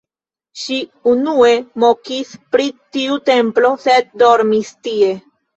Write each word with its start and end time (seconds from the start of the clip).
Ŝi 0.61 0.77
unue 1.11 1.51
mokis 1.83 2.33
pri 2.55 2.65
tiu 2.97 3.21
templo, 3.31 3.73
sed 3.85 4.11
dormis 4.25 4.77
tie. 4.89 5.17